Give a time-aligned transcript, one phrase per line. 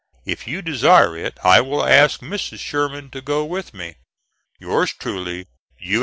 [0.25, 2.57] If you desire it, I will ask Mrs.
[2.57, 3.97] Sherman to go with me.
[4.57, 5.45] Yours truly,
[5.77, 5.99] U.